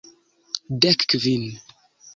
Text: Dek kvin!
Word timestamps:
Dek 0.81 0.99
kvin! 1.09 1.45